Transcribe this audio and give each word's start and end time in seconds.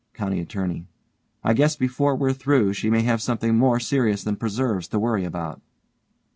COUNTY 0.15 0.39
ATTORNEY: 0.39 0.87
I 1.43 1.53
guess 1.53 1.75
before 1.75 2.15
we're 2.15 2.33
through 2.33 2.73
she 2.73 2.89
may 2.89 3.03
have 3.03 3.21
something 3.21 3.55
more 3.55 3.79
serious 3.79 4.23
than 4.23 4.35
preserves 4.35 4.87
to 4.87 4.97
worry 4.97 5.25
about. 5.25 5.61